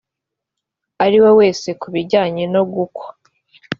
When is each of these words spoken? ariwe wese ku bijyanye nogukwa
ariwe 1.03 1.29
wese 1.39 1.69
ku 1.81 1.87
bijyanye 1.93 2.43
nogukwa 2.51 3.07